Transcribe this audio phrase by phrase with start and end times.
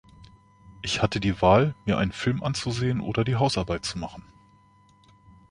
[0.81, 4.23] Ich hatte die Wahl, mir einen Film anzusehen oder die Hausarbeit zu machen.